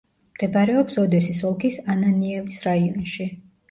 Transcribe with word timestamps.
მდებარეობს 0.37 0.97
ოდესის 1.03 1.43
ოლქის 1.51 1.81
ანანიევის 1.97 2.63
რაიონში. 2.69 3.35